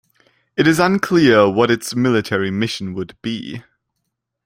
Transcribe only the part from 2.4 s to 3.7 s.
mission would be.